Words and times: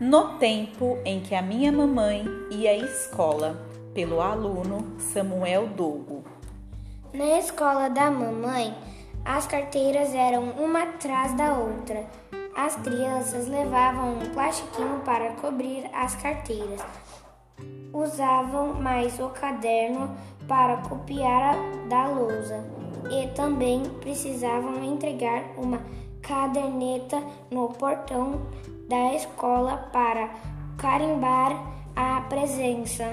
No 0.00 0.38
tempo 0.38 0.98
em 1.04 1.20
que 1.20 1.36
a 1.36 1.40
minha 1.40 1.70
mamãe 1.70 2.24
ia 2.50 2.72
à 2.72 2.76
escola, 2.76 3.56
pelo 3.94 4.20
aluno 4.20 4.98
Samuel 4.98 5.68
Dogo. 5.68 6.24
Na 7.12 7.38
escola 7.38 7.88
da 7.88 8.10
mamãe, 8.10 8.76
as 9.24 9.46
carteiras 9.46 10.12
eram 10.12 10.50
uma 10.58 10.82
atrás 10.82 11.32
da 11.36 11.52
outra. 11.52 12.04
As 12.56 12.74
crianças 12.74 13.46
levavam 13.46 14.14
um 14.14 14.30
plastiquinho 14.34 15.00
para 15.04 15.30
cobrir 15.34 15.88
as 15.94 16.16
carteiras. 16.16 16.84
Usavam 17.92 18.74
mais 18.74 19.20
o 19.20 19.28
caderno 19.28 20.10
para 20.48 20.78
copiar 20.78 21.54
da 21.88 22.08
lousa 22.08 22.83
e 23.10 23.28
também 23.28 23.82
precisavam 24.00 24.84
entregar 24.84 25.44
uma 25.56 25.80
caderneta 26.22 27.22
no 27.50 27.68
portão 27.68 28.40
da 28.88 29.14
escola 29.14 29.88
para 29.92 30.30
carimbar 30.78 31.52
a 31.94 32.20
presença. 32.22 33.12